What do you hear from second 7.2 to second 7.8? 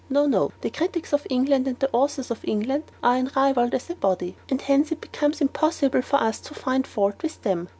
with them.